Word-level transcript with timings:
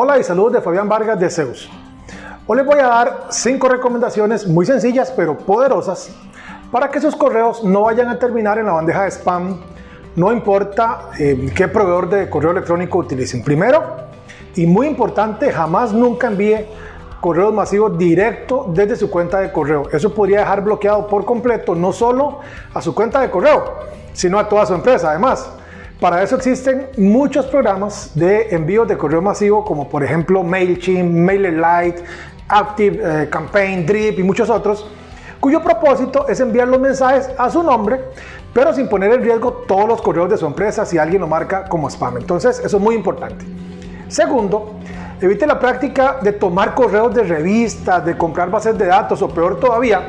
Hola 0.00 0.16
y 0.16 0.22
saludos 0.22 0.52
de 0.52 0.60
Fabián 0.60 0.88
Vargas 0.88 1.18
de 1.18 1.28
Zeus. 1.28 1.68
Hoy 2.46 2.58
les 2.58 2.64
voy 2.64 2.78
a 2.78 2.86
dar 2.86 3.26
cinco 3.30 3.68
recomendaciones 3.68 4.46
muy 4.46 4.64
sencillas 4.64 5.10
pero 5.10 5.36
poderosas 5.36 6.10
para 6.70 6.88
que 6.88 7.00
sus 7.00 7.16
correos 7.16 7.64
no 7.64 7.82
vayan 7.82 8.06
a 8.06 8.16
terminar 8.16 8.58
en 8.58 8.66
la 8.66 8.74
bandeja 8.74 9.02
de 9.02 9.10
spam, 9.10 9.58
no 10.14 10.32
importa 10.32 11.10
eh, 11.18 11.50
qué 11.52 11.66
proveedor 11.66 12.08
de 12.10 12.30
correo 12.30 12.52
electrónico 12.52 12.98
utilicen. 12.98 13.42
Primero, 13.42 13.96
y 14.54 14.66
muy 14.66 14.86
importante, 14.86 15.50
jamás 15.50 15.92
nunca 15.92 16.28
envíe 16.28 16.64
correos 17.20 17.52
masivos 17.52 17.98
directo 17.98 18.66
desde 18.68 18.94
su 18.94 19.10
cuenta 19.10 19.40
de 19.40 19.50
correo. 19.50 19.88
Eso 19.92 20.14
podría 20.14 20.38
dejar 20.38 20.62
bloqueado 20.62 21.08
por 21.08 21.24
completo 21.24 21.74
no 21.74 21.92
solo 21.92 22.38
a 22.72 22.80
su 22.80 22.94
cuenta 22.94 23.20
de 23.20 23.30
correo, 23.30 23.64
sino 24.12 24.38
a 24.38 24.48
toda 24.48 24.64
su 24.64 24.74
empresa 24.74 25.10
además. 25.10 25.57
Para 26.00 26.22
eso 26.22 26.36
existen 26.36 26.90
muchos 26.96 27.46
programas 27.46 28.12
de 28.14 28.54
envío 28.54 28.86
de 28.86 28.96
correo 28.96 29.20
masivo, 29.20 29.64
como 29.64 29.88
por 29.88 30.04
ejemplo 30.04 30.44
MailChimp, 30.44 31.12
MailerLite, 31.12 32.04
Active 32.46 33.00
eh, 33.02 33.28
Campaign, 33.28 33.84
Drip 33.84 34.16
y 34.20 34.22
muchos 34.22 34.48
otros, 34.48 34.88
cuyo 35.40 35.60
propósito 35.60 36.28
es 36.28 36.38
enviar 36.38 36.68
los 36.68 36.78
mensajes 36.78 37.28
a 37.36 37.50
su 37.50 37.64
nombre, 37.64 38.00
pero 38.54 38.72
sin 38.72 38.88
poner 38.88 39.12
en 39.12 39.22
riesgo 39.24 39.64
todos 39.66 39.88
los 39.88 40.00
correos 40.00 40.30
de 40.30 40.36
su 40.36 40.46
empresa 40.46 40.86
si 40.86 40.98
alguien 40.98 41.20
lo 41.20 41.26
marca 41.26 41.64
como 41.64 41.90
spam. 41.90 42.18
Entonces, 42.18 42.60
eso 42.64 42.76
es 42.76 42.82
muy 42.82 42.94
importante. 42.94 43.44
Segundo, 44.06 44.74
evite 45.20 45.48
la 45.48 45.58
práctica 45.58 46.18
de 46.22 46.32
tomar 46.32 46.76
correos 46.76 47.12
de 47.12 47.24
revistas, 47.24 48.04
de 48.04 48.16
comprar 48.16 48.50
bases 48.50 48.78
de 48.78 48.86
datos 48.86 49.20
o 49.20 49.28
peor 49.28 49.58
todavía, 49.58 50.02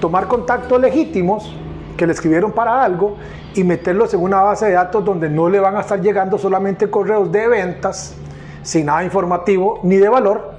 tomar 0.00 0.26
contactos 0.26 0.80
legítimos 0.80 1.54
que 1.98 2.06
le 2.06 2.14
escribieron 2.14 2.52
para 2.52 2.82
algo 2.82 3.18
y 3.54 3.64
meterlos 3.64 4.14
en 4.14 4.20
una 4.20 4.40
base 4.40 4.66
de 4.66 4.72
datos 4.72 5.04
donde 5.04 5.28
no 5.28 5.50
le 5.50 5.60
van 5.60 5.76
a 5.76 5.80
estar 5.80 6.00
llegando 6.00 6.38
solamente 6.38 6.88
correos 6.88 7.30
de 7.30 7.46
ventas 7.48 8.14
sin 8.62 8.86
nada 8.86 9.04
informativo 9.04 9.80
ni 9.82 9.96
de 9.96 10.08
valor 10.08 10.52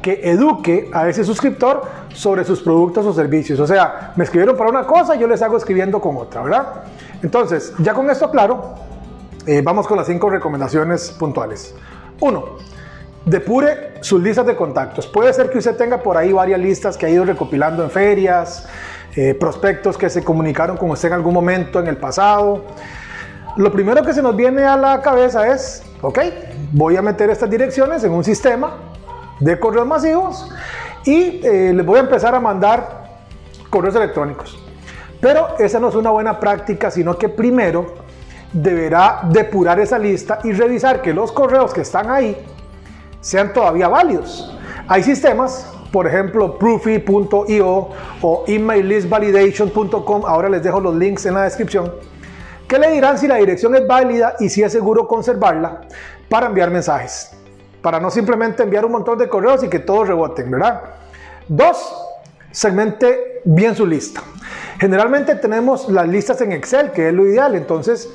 que 0.00 0.20
eduque 0.22 0.90
a 0.94 1.08
ese 1.08 1.24
suscriptor 1.24 1.82
sobre 2.14 2.44
sus 2.44 2.60
productos 2.62 3.04
o 3.04 3.12
servicios. 3.12 3.60
O 3.60 3.66
sea, 3.66 4.12
me 4.16 4.24
escribieron 4.24 4.56
para 4.56 4.70
una 4.70 4.86
cosa, 4.86 5.14
yo 5.16 5.26
les 5.26 5.42
hago 5.42 5.58
escribiendo 5.58 6.00
con 6.00 6.16
otra, 6.16 6.42
¿verdad? 6.42 6.84
Entonces, 7.22 7.74
ya 7.78 7.92
con 7.92 8.08
esto 8.08 8.30
claro, 8.30 8.76
eh, 9.46 9.60
vamos 9.62 9.86
con 9.86 9.98
las 9.98 10.06
cinco 10.06 10.30
recomendaciones 10.30 11.10
puntuales. 11.10 11.74
Uno, 12.20 12.44
depure 13.24 13.94
sus 14.00 14.22
listas 14.22 14.46
de 14.46 14.56
contactos. 14.56 15.06
Puede 15.06 15.32
ser 15.32 15.50
que 15.50 15.58
usted 15.58 15.76
tenga 15.76 16.02
por 16.02 16.16
ahí 16.16 16.32
varias 16.32 16.60
listas 16.60 16.96
que 16.96 17.06
ha 17.06 17.08
ido 17.08 17.24
recopilando 17.24 17.82
en 17.82 17.90
ferias, 17.90 18.66
eh, 19.16 19.34
prospectos 19.34 19.98
que 19.98 20.08
se 20.08 20.22
comunicaron 20.22 20.76
con 20.76 20.90
usted 20.90 21.08
en 21.08 21.14
algún 21.14 21.34
momento 21.34 21.80
en 21.80 21.88
el 21.88 21.96
pasado. 21.96 22.64
Lo 23.56 23.72
primero 23.72 24.02
que 24.04 24.14
se 24.14 24.22
nos 24.22 24.36
viene 24.36 24.64
a 24.64 24.76
la 24.76 25.00
cabeza 25.02 25.48
es, 25.48 25.82
ok, 26.00 26.18
voy 26.72 26.96
a 26.96 27.02
meter 27.02 27.30
estas 27.30 27.50
direcciones 27.50 28.04
en 28.04 28.12
un 28.12 28.24
sistema 28.24 28.74
de 29.40 29.58
correos 29.58 29.86
masivos 29.86 30.48
y 31.04 31.40
eh, 31.44 31.72
les 31.74 31.84
voy 31.84 31.98
a 31.98 32.02
empezar 32.02 32.34
a 32.34 32.40
mandar 32.40 33.00
correos 33.68 33.96
electrónicos. 33.96 34.58
Pero 35.20 35.58
esa 35.58 35.78
no 35.78 35.88
es 35.88 35.94
una 35.94 36.10
buena 36.10 36.40
práctica, 36.40 36.90
sino 36.90 37.18
que 37.18 37.28
primero 37.28 37.94
deberá 38.52 39.20
depurar 39.24 39.78
esa 39.78 39.98
lista 39.98 40.38
y 40.44 40.52
revisar 40.52 41.02
que 41.02 41.12
los 41.12 41.30
correos 41.32 41.74
que 41.74 41.82
están 41.82 42.10
ahí 42.10 42.36
sean 43.20 43.52
todavía 43.52 43.88
válidos. 43.88 44.56
Hay 44.88 45.02
sistemas 45.02 45.66
por 45.92 46.06
ejemplo, 46.06 46.58
proofy.io 46.58 47.88
o 48.22 48.44
emaillistvalidation.com, 48.46 50.24
ahora 50.24 50.48
les 50.48 50.62
dejo 50.62 50.80
los 50.80 50.94
links 50.94 51.26
en 51.26 51.34
la 51.34 51.42
descripción, 51.42 51.92
que 52.68 52.78
le 52.78 52.92
dirán 52.92 53.18
si 53.18 53.26
la 53.26 53.36
dirección 53.36 53.74
es 53.74 53.86
válida 53.86 54.36
y 54.38 54.48
si 54.48 54.62
es 54.62 54.72
seguro 54.72 55.08
conservarla 55.08 55.82
para 56.28 56.46
enviar 56.46 56.70
mensajes, 56.70 57.32
para 57.82 57.98
no 57.98 58.10
simplemente 58.10 58.62
enviar 58.62 58.84
un 58.84 58.92
montón 58.92 59.18
de 59.18 59.28
correos 59.28 59.64
y 59.64 59.68
que 59.68 59.80
todos 59.80 60.06
reboten, 60.06 60.50
¿verdad? 60.50 60.82
Dos, 61.48 62.06
segmente 62.52 63.40
bien 63.44 63.74
su 63.74 63.84
lista. 63.84 64.22
Generalmente 64.78 65.34
tenemos 65.34 65.88
las 65.88 66.08
listas 66.08 66.40
en 66.40 66.52
Excel, 66.52 66.92
que 66.92 67.08
es 67.08 67.14
lo 67.14 67.26
ideal, 67.26 67.54
entonces 67.56 68.08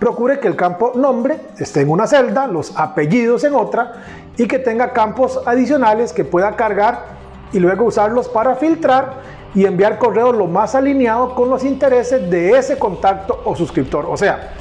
procure 0.00 0.40
que 0.40 0.48
el 0.48 0.56
campo 0.56 0.92
nombre 0.96 1.38
esté 1.58 1.82
en 1.82 1.90
una 1.90 2.08
celda, 2.08 2.48
los 2.48 2.76
apellidos 2.76 3.44
en 3.44 3.54
otra 3.54 4.02
y 4.36 4.48
que 4.48 4.58
tenga 4.58 4.92
campos 4.92 5.40
adicionales 5.46 6.12
que 6.12 6.24
pueda 6.24 6.56
cargar 6.56 7.04
y 7.52 7.60
luego 7.60 7.84
usarlos 7.84 8.28
para 8.28 8.56
filtrar 8.56 9.20
y 9.54 9.66
enviar 9.66 9.98
correos 9.98 10.34
lo 10.34 10.46
más 10.46 10.74
alineado 10.74 11.34
con 11.34 11.50
los 11.50 11.62
intereses 11.64 12.30
de 12.30 12.56
ese 12.56 12.78
contacto 12.78 13.42
o 13.44 13.54
suscriptor. 13.54 14.06
O 14.08 14.16
sea, 14.16 14.54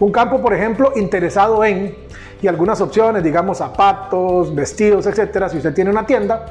un 0.00 0.10
campo, 0.10 0.40
por 0.40 0.54
ejemplo, 0.54 0.92
interesado 0.96 1.62
en 1.62 1.94
y 2.40 2.48
algunas 2.48 2.80
opciones, 2.80 3.22
digamos 3.22 3.58
zapatos, 3.58 4.54
vestidos, 4.54 5.06
etcétera, 5.06 5.48
si 5.48 5.56
usted 5.56 5.74
tiene 5.74 5.90
una 5.90 6.04
tienda, 6.04 6.46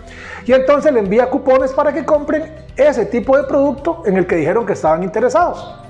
y 0.46 0.52
entonces 0.52 0.92
le 0.92 1.00
envía 1.00 1.30
cupones 1.30 1.74
para 1.74 1.94
que 1.94 2.04
compren 2.04 2.54
ese 2.76 3.06
tipo 3.06 3.38
de 3.38 3.44
producto 3.44 4.02
en 4.06 4.18
el 4.18 4.26
que 4.26 4.36
dijeron 4.36 4.66
que 4.66 4.74
estaban 4.74 5.04
interesados. 5.04 5.85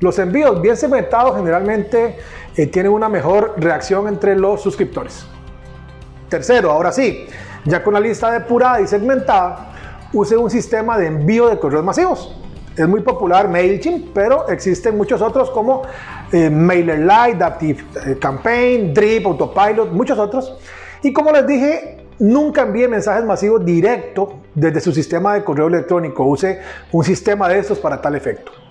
Los 0.00 0.18
envíos 0.18 0.60
bien 0.60 0.76
segmentados 0.76 1.36
generalmente 1.36 2.18
eh, 2.56 2.66
tienen 2.66 2.92
una 2.92 3.08
mejor 3.08 3.54
reacción 3.56 4.08
entre 4.08 4.36
los 4.36 4.60
suscriptores. 4.60 5.26
Tercero, 6.28 6.70
ahora 6.70 6.92
sí, 6.92 7.26
ya 7.64 7.82
con 7.82 7.94
la 7.94 8.00
lista 8.00 8.30
depurada 8.30 8.80
y 8.80 8.86
segmentada, 8.86 9.72
use 10.12 10.36
un 10.36 10.50
sistema 10.50 10.98
de 10.98 11.06
envío 11.06 11.48
de 11.48 11.58
correos 11.58 11.84
masivos. 11.84 12.36
Es 12.76 12.86
muy 12.86 13.00
popular 13.00 13.48
MailChimp, 13.48 14.12
pero 14.12 14.48
existen 14.48 14.96
muchos 14.98 15.22
otros 15.22 15.50
como 15.50 15.82
eh, 16.30 16.50
MailerLite, 16.50 17.42
Active 17.42 17.84
eh, 18.06 18.18
Campaign, 18.18 18.92
Drip, 18.92 19.24
Autopilot, 19.24 19.92
muchos 19.92 20.18
otros. 20.18 20.58
Y 21.02 21.12
como 21.12 21.32
les 21.32 21.46
dije, 21.46 22.04
nunca 22.18 22.62
envíe 22.62 22.86
mensajes 22.86 23.24
masivos 23.24 23.64
directo 23.64 24.40
desde 24.54 24.80
su 24.80 24.92
sistema 24.92 25.32
de 25.32 25.42
correo 25.42 25.68
electrónico. 25.68 26.24
Use 26.24 26.60
un 26.92 27.02
sistema 27.02 27.48
de 27.48 27.60
estos 27.60 27.78
para 27.78 28.00
tal 28.00 28.14
efecto. 28.14 28.65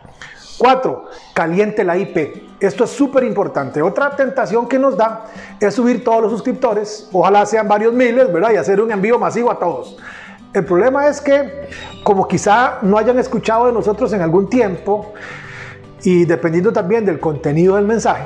4. 0.57 1.05
Caliente 1.33 1.83
la 1.83 1.97
IP. 1.97 2.43
Esto 2.59 2.83
es 2.85 2.89
súper 2.89 3.23
importante. 3.23 3.81
Otra 3.81 4.15
tentación 4.15 4.67
que 4.67 4.79
nos 4.79 4.95
da 4.97 5.25
es 5.59 5.73
subir 5.73 6.03
todos 6.03 6.21
los 6.23 6.31
suscriptores, 6.31 7.09
ojalá 7.11 7.45
sean 7.45 7.67
varios 7.67 7.93
miles, 7.93 8.31
¿verdad? 8.31 8.51
Y 8.53 8.57
hacer 8.57 8.81
un 8.81 8.91
envío 8.91 9.19
masivo 9.19 9.51
a 9.51 9.59
todos. 9.59 9.97
El 10.53 10.63
problema 10.63 11.07
es 11.07 11.19
que, 11.19 11.69
como 12.03 12.27
quizá 12.27 12.79
no 12.81 12.97
hayan 12.97 13.19
escuchado 13.19 13.65
de 13.67 13.73
nosotros 13.73 14.13
en 14.13 14.21
algún 14.21 14.49
tiempo, 14.49 15.13
y 16.03 16.23
dependiendo 16.23 16.71
también 16.71 17.03
del 17.03 17.19
contenido 17.19 17.75
del 17.75 17.85
mensaje, 17.85 18.23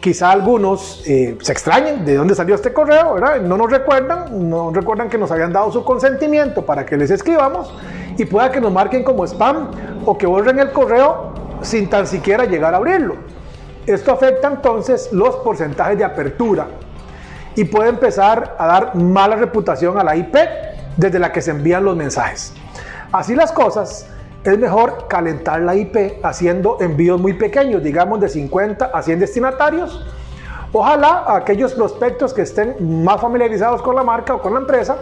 quizá 0.00 0.32
algunos 0.32 1.04
eh, 1.06 1.38
se 1.40 1.52
extrañen 1.52 2.04
de 2.04 2.16
dónde 2.16 2.34
salió 2.34 2.56
este 2.56 2.72
correo, 2.72 3.14
¿verdad? 3.14 3.40
No 3.42 3.56
nos 3.56 3.70
recuerdan, 3.70 4.50
no 4.50 4.72
recuerdan 4.72 5.08
que 5.08 5.18
nos 5.18 5.30
habían 5.30 5.52
dado 5.52 5.70
su 5.70 5.84
consentimiento 5.84 6.66
para 6.66 6.84
que 6.84 6.96
les 6.96 7.10
escribamos 7.10 7.72
y 8.18 8.24
pueda 8.24 8.50
que 8.50 8.60
nos 8.60 8.72
marquen 8.72 9.04
como 9.04 9.24
spam 9.24 9.70
o 10.04 10.18
que 10.18 10.26
borren 10.26 10.58
el 10.58 10.72
correo 10.72 11.31
sin 11.62 11.88
tan 11.88 12.06
siquiera 12.06 12.44
llegar 12.44 12.74
a 12.74 12.78
abrirlo. 12.78 13.16
Esto 13.86 14.12
afecta 14.12 14.48
entonces 14.48 15.12
los 15.12 15.36
porcentajes 15.36 15.98
de 15.98 16.04
apertura 16.04 16.68
y 17.54 17.64
puede 17.64 17.88
empezar 17.88 18.56
a 18.58 18.66
dar 18.66 18.94
mala 18.94 19.36
reputación 19.36 19.98
a 19.98 20.04
la 20.04 20.16
IP 20.16 20.36
desde 20.96 21.18
la 21.18 21.32
que 21.32 21.42
se 21.42 21.50
envían 21.50 21.84
los 21.84 21.96
mensajes. 21.96 22.52
Así 23.12 23.34
las 23.34 23.52
cosas, 23.52 24.06
es 24.44 24.58
mejor 24.58 25.06
calentar 25.08 25.60
la 25.60 25.74
IP 25.74 26.24
haciendo 26.24 26.78
envíos 26.80 27.20
muy 27.20 27.34
pequeños, 27.34 27.82
digamos 27.82 28.20
de 28.20 28.28
50 28.28 28.86
a 28.86 29.02
100 29.02 29.20
destinatarios. 29.20 30.04
Ojalá 30.72 31.24
aquellos 31.28 31.74
prospectos 31.74 32.32
que 32.34 32.42
estén 32.42 33.04
más 33.04 33.20
familiarizados 33.20 33.82
con 33.82 33.94
la 33.94 34.02
marca 34.02 34.34
o 34.34 34.40
con 34.40 34.54
la 34.54 34.60
empresa, 34.60 34.96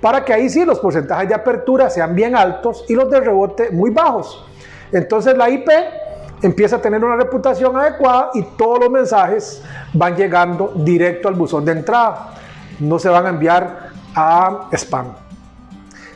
para 0.00 0.24
que 0.24 0.32
ahí 0.32 0.48
sí 0.50 0.64
los 0.64 0.80
porcentajes 0.80 1.28
de 1.28 1.34
apertura 1.34 1.88
sean 1.88 2.14
bien 2.14 2.34
altos 2.34 2.84
y 2.88 2.94
los 2.94 3.08
de 3.08 3.20
rebote 3.20 3.70
muy 3.70 3.90
bajos. 3.90 4.46
Entonces 4.92 5.36
la 5.36 5.48
IP 5.48 5.68
empieza 6.42 6.76
a 6.76 6.82
tener 6.82 7.04
una 7.04 7.16
reputación 7.16 7.76
adecuada 7.76 8.30
y 8.34 8.42
todos 8.42 8.80
los 8.80 8.90
mensajes 8.90 9.62
van 9.92 10.16
llegando 10.16 10.72
directo 10.74 11.28
al 11.28 11.34
buzón 11.34 11.64
de 11.64 11.72
entrada. 11.72 12.34
No 12.78 12.98
se 12.98 13.08
van 13.08 13.26
a 13.26 13.28
enviar 13.30 13.90
a 14.14 14.68
spam. 14.72 15.14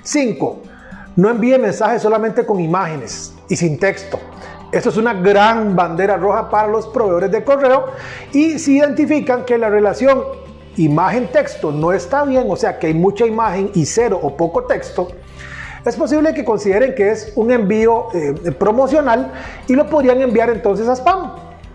5. 0.02 0.62
No 1.16 1.30
envíe 1.30 1.58
mensajes 1.58 2.02
solamente 2.02 2.44
con 2.44 2.60
imágenes 2.60 3.34
y 3.48 3.56
sin 3.56 3.78
texto. 3.78 4.18
Esto 4.72 4.88
es 4.88 4.96
una 4.96 5.14
gran 5.14 5.76
bandera 5.76 6.16
roja 6.16 6.50
para 6.50 6.66
los 6.66 6.88
proveedores 6.88 7.30
de 7.30 7.44
correo 7.44 7.86
y 8.32 8.58
si 8.58 8.78
identifican 8.78 9.44
que 9.44 9.56
la 9.56 9.68
relación 9.68 10.24
imagen-texto 10.76 11.70
no 11.70 11.92
está 11.92 12.24
bien, 12.24 12.46
o 12.48 12.56
sea 12.56 12.78
que 12.78 12.88
hay 12.88 12.94
mucha 12.94 13.24
imagen 13.24 13.70
y 13.74 13.86
cero 13.86 14.18
o 14.20 14.36
poco 14.36 14.64
texto, 14.64 15.08
es 15.84 15.96
posible 15.96 16.32
que 16.32 16.44
consideren 16.44 16.94
que 16.94 17.10
es 17.10 17.32
un 17.36 17.50
envío 17.50 18.08
eh, 18.14 18.32
promocional 18.58 19.32
y 19.68 19.74
lo 19.74 19.88
podrían 19.88 20.20
enviar 20.22 20.48
entonces 20.48 20.88
a 20.88 20.96
spam, 20.96 21.32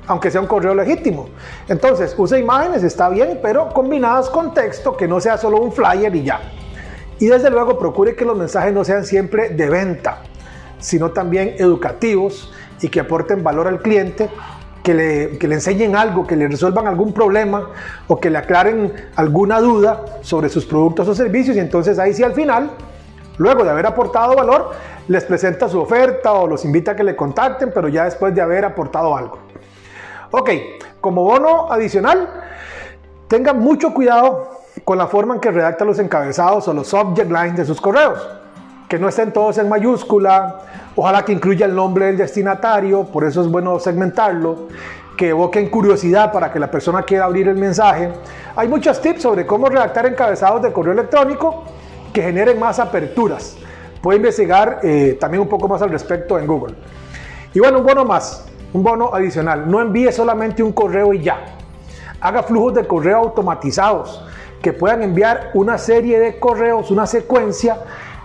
aunque 0.08 0.32
sea 0.32 0.42
un 0.42 0.48
correo 0.48 0.74
legítimo. 0.74 1.30
Entonces, 1.68 2.16
usa 2.18 2.40
imágenes, 2.40 2.84
está 2.84 3.10
bien, 3.10 3.40
pero 3.42 3.70
combinadas 3.70 4.30
con 4.30 4.54
texto, 4.54 4.98
que 4.98 5.08
no 5.08 5.20
sea 5.20 5.38
solo 5.38 5.58
un 5.62 5.72
flyer 5.72 6.16
y 6.16 6.24
ya. 6.24 6.42
Y 7.20 7.28
desde 7.28 7.52
luego 7.52 7.78
procure 7.78 8.16
que 8.16 8.26
los 8.26 8.36
mensajes 8.36 8.74
no 8.74 8.84
sean 8.84 9.06
siempre 9.06 9.50
de 9.50 9.70
venta, 9.70 10.24
sino 10.80 11.12
también 11.12 11.56
educativos 11.60 12.52
y 12.82 12.90
que 12.90 13.02
aporten 13.02 13.44
valor 13.44 13.68
al 13.68 13.82
cliente, 13.82 14.30
que 14.82 14.94
le, 14.94 15.38
que 15.38 15.48
le, 15.48 15.56
enseñen 15.56 15.96
algo, 15.96 16.26
que 16.26 16.36
le 16.36 16.48
resuelvan 16.48 16.88
algún 16.88 17.14
problema 17.14 17.70
o 18.08 18.20
que 18.20 18.30
le 18.30 18.38
aclaren 18.38 18.94
alguna 19.16 19.60
duda 19.60 20.06
sobre 20.22 20.50
sus 20.50 20.66
productos 20.66 21.08
o 21.10 21.14
servicios 21.14 21.58
y 21.58 21.60
entonces 21.60 22.00
ahí 22.00 22.14
sí 22.14 22.24
al 22.24 22.34
final, 22.34 22.72
luego 23.40 23.64
de 23.64 23.72
haber 23.72 23.88
aportado 23.88 24.36
valor, 24.36 24.72
les 25.08 25.26
presenta 25.26 25.68
su 25.68 25.82
oferta 25.82 26.34
o 26.34 26.46
los 26.46 26.64
invita 26.64 26.92
a 26.92 26.96
que 26.96 27.04
le 27.04 27.16
contacten, 27.16 27.72
pero 27.74 27.88
ya 27.88 28.06
después 28.06 28.36
de 28.36 28.42
haber 28.42 28.64
aportado 28.64 29.18
algo. 29.18 29.40
Ok, 30.32 30.50
como 31.02 31.24
bono 31.24 31.72
adicional, 31.72 32.30
tengan 33.28 33.60
mucho 33.60 33.94
cuidado 33.94 34.60
con 34.86 34.98
la 34.98 35.08
forma 35.08 35.34
en 35.34 35.40
que 35.40 35.50
redacta 35.50 35.84
los 35.84 35.98
encabezados 35.98 36.68
o 36.68 36.74
los 36.74 36.88
subject 36.88 37.32
lines 37.32 37.58
de 37.58 37.66
sus 37.66 37.82
correos 37.82 38.40
que 38.90 38.98
no 38.98 39.08
estén 39.08 39.32
todos 39.32 39.60
en 39.60 39.70
mayúscula, 39.70 40.62
ojalá 40.96 41.24
que 41.24 41.32
incluya 41.32 41.68
el 41.68 41.76
nombre 41.76 42.08
del 42.08 42.18
destinatario, 42.18 43.04
por 43.04 43.24
eso 43.24 43.42
es 43.42 43.48
bueno 43.48 43.80
segmentarlo, 43.80 44.68
que 45.16 45.30
evoquen 45.30 45.70
curiosidad 45.70 46.32
para 46.32 46.52
que 46.52 46.60
la 46.60 46.72
persona 46.72 47.04
quiera 47.04 47.26
abrir 47.26 47.48
el 47.48 47.56
mensaje. 47.56 48.12
Hay 48.56 48.68
muchos 48.68 49.00
tips 49.00 49.22
sobre 49.22 49.46
cómo 49.46 49.70
redactar 49.70 50.08
encabezados 50.08 50.64
de 50.64 50.74
correo 50.74 50.94
electrónico 50.94 51.66
que 52.20 52.26
generen 52.26 52.60
más 52.60 52.80
aperturas. 52.80 53.56
Puede 54.02 54.18
investigar 54.18 54.82
eh, 54.84 55.18
también 55.18 55.42
un 55.42 55.48
poco 55.48 55.70
más 55.70 55.82
al 55.82 55.90
respecto 55.90 56.38
en 56.38 56.46
Google. 56.46 56.76
Y 57.54 57.60
bueno, 57.60 57.80
un 57.80 57.86
bono 57.86 58.04
más, 58.04 58.46
un 58.74 58.84
bono 58.84 59.12
adicional. 59.14 59.72
No 59.72 59.80
envíe 59.80 60.12
solamente 60.12 60.62
un 60.62 60.74
correo 60.74 61.14
y 61.14 61.22
ya. 61.22 61.38
Haga 62.20 62.44
flujos 62.44 62.74
de 62.74 62.86
correo 62.86 63.20
automatizados 63.20 64.22
que 64.62 64.74
puedan 64.74 65.02
enviar 65.02 65.52
una 65.54 65.78
serie 65.78 66.20
de 66.20 66.38
correos, 66.40 66.92
una 66.92 67.08
secuencia 67.08 67.78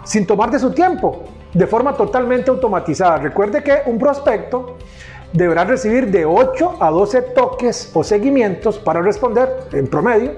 sin 0.02 0.26
tomar 0.26 0.50
de 0.50 0.58
su 0.58 0.72
tiempo, 0.72 1.22
de 1.52 1.66
forma 1.68 1.94
totalmente 1.94 2.50
automatizada. 2.50 3.18
Recuerde 3.18 3.62
que 3.62 3.82
un 3.86 3.96
prospecto 4.00 4.76
deberá 5.32 5.62
recibir 5.64 6.10
de 6.10 6.24
8 6.24 6.78
a 6.80 6.90
12 6.90 7.22
toques 7.22 7.92
o 7.94 8.02
seguimientos 8.02 8.76
para 8.76 9.00
responder 9.00 9.68
en 9.70 9.86
promedio, 9.86 10.32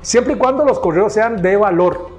siempre 0.00 0.32
y 0.32 0.36
cuando 0.36 0.64
los 0.64 0.78
correos 0.78 1.12
sean 1.12 1.42
de 1.42 1.54
valor. 1.58 2.17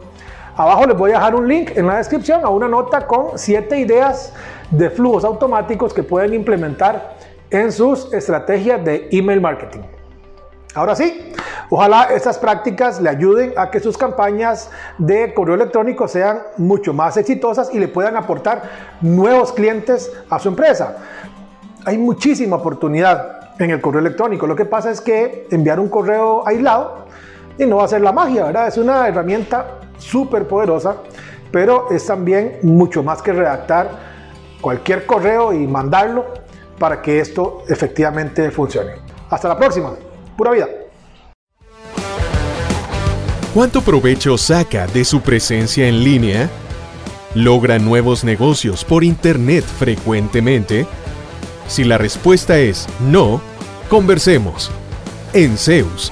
Abajo 0.60 0.86
les 0.88 0.98
voy 0.98 1.12
a 1.12 1.14
dejar 1.14 1.36
un 1.36 1.48
link 1.48 1.72
en 1.78 1.88
la 1.88 1.96
descripción 1.96 2.44
a 2.44 2.50
una 2.50 2.68
nota 2.68 3.08
con 3.08 3.38
7 3.40 3.80
ideas 3.80 4.34
de 4.70 4.90
flujos 4.90 5.24
automáticos 5.24 5.94
que 5.94 6.04
pueden 6.04 6.34
implementar 6.34 7.16
en 7.50 7.72
sus 7.72 8.12
estrategias 8.12 8.84
de 8.84 9.08
email 9.14 9.40
marketing. 9.40 9.80
Ahora 10.76 10.98
sí, 10.98 11.32
ojalá 11.70 12.10
estas 12.14 12.38
prácticas 12.38 13.00
le 13.00 13.08
ayuden 13.08 13.54
a 13.56 13.72
que 13.72 13.80
sus 13.80 13.98
campañas 13.98 14.70
de 14.98 15.34
correo 15.34 15.56
electrónico 15.56 16.10
sean 16.10 16.40
mucho 16.58 16.94
más 16.94 17.16
exitosas 17.16 17.74
y 17.74 17.80
le 17.80 17.88
puedan 17.88 18.18
aportar 18.18 18.64
nuevos 19.00 19.54
clientes 19.54 20.12
a 20.30 20.40
su 20.40 20.50
empresa. 20.50 20.98
Hay 21.86 21.98
muchísima 21.98 22.58
oportunidad 22.58 23.54
en 23.60 23.70
el 23.70 23.80
correo 23.80 24.02
electrónico. 24.02 24.46
Lo 24.46 24.58
que 24.58 24.66
pasa 24.66 24.92
es 24.92 25.00
que 25.00 25.48
enviar 25.52 25.80
un 25.80 25.88
correo 25.88 26.46
aislado 26.46 27.06
y 27.58 27.66
no 27.66 27.78
va 27.78 27.86
a 27.86 27.88
ser 27.88 28.02
la 28.02 28.12
magia, 28.12 28.44
¿verdad? 28.44 28.68
Es 28.68 28.78
una 28.78 29.08
herramienta 29.08 29.79
súper 30.00 30.48
poderosa, 30.48 30.98
pero 31.52 31.92
es 31.92 32.06
también 32.06 32.58
mucho 32.64 33.04
más 33.04 33.22
que 33.22 33.34
redactar 33.34 33.92
cualquier 34.62 35.06
correo 35.06 35.54
y 35.54 35.68
mandarlo 35.68 36.26
para 36.78 37.02
que 37.02 37.20
esto 37.20 37.64
efectivamente 37.68 38.50
funcione. 38.52 38.94
Hasta 39.30 39.48
la 39.48 39.58
próxima 39.58 39.94
pura 40.36 40.52
vida. 40.52 40.68
¿Cuánto 43.54 43.82
provecho 43.82 44.38
saca 44.38 44.88
de 44.88 45.04
su 45.04 45.22
presencia 45.22 45.88
en 45.88 46.04
línea? 46.04 46.50
¿Logra 47.36 47.80
nuevos 47.80 48.24
negocios 48.24 48.86
por 48.86 49.04
Internet 49.04 49.64
frecuentemente? 49.64 50.88
Si 51.68 51.84
la 51.84 51.98
respuesta 51.98 52.58
es 52.58 52.88
no, 53.00 53.42
conversemos. 53.90 54.72
En 55.34 55.58
Zeus, 55.58 56.12